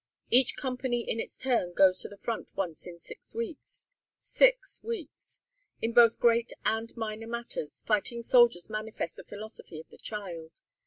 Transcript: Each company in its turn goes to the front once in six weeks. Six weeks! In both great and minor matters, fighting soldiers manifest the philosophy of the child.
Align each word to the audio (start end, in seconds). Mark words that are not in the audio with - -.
Each 0.31 0.55
company 0.55 1.07
in 1.07 1.19
its 1.19 1.37
turn 1.37 1.73
goes 1.73 1.99
to 1.99 2.07
the 2.09 2.17
front 2.17 2.55
once 2.57 2.87
in 2.87 2.97
six 2.97 3.35
weeks. 3.35 3.85
Six 4.17 4.81
weeks! 4.81 5.41
In 5.79 5.93
both 5.93 6.17
great 6.19 6.51
and 6.65 6.91
minor 6.97 7.27
matters, 7.27 7.81
fighting 7.81 8.23
soldiers 8.23 8.67
manifest 8.67 9.17
the 9.17 9.23
philosophy 9.23 9.79
of 9.79 9.89
the 9.89 9.99
child. 9.99 10.59